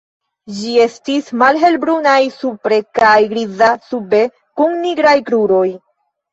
Ĝi 0.59 0.71
estis 0.85 1.29
malhelbrunaj 1.41 2.15
supre 2.39 2.81
kaj 3.01 3.13
griza 3.37 3.71
sube 3.91 4.25
kun 4.41 4.77
nigraj 4.89 5.17
kruroj. 5.33 5.67